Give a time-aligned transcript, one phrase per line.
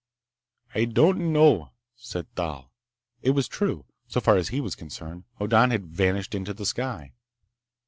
[0.73, 2.71] "I don't know," said Thal.
[3.21, 3.85] It was true.
[4.07, 7.13] So far as he was concerned, Hoddan had vanished into the sky.